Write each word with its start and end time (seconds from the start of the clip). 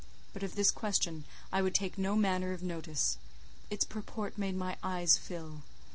But 0.33 0.41
of 0.41 0.55
this 0.55 0.71
question 0.71 1.25
I 1.51 1.61
would 1.61 1.75
take 1.75 1.95
no 1.95 2.15
manner 2.15 2.53
of 2.53 2.63
notice; 2.63 3.19
its 3.69 3.85
purport 3.85 4.35
made 4.35 4.55
my 4.55 4.75
eyes 4.81 5.15
fill. 5.15 5.61